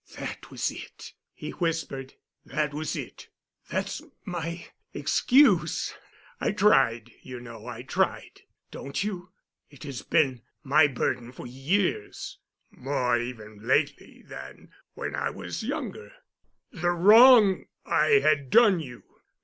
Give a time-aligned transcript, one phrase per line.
[0.17, 3.27] "That was it," he whispered, "that was it.
[3.69, 8.41] That's my excuse—I tried, you know I tried,
[8.71, 9.29] don't you?
[9.69, 18.05] It has been my burden for years—more even lately—than when I was younger—the wrong I
[18.21, 19.03] had done you.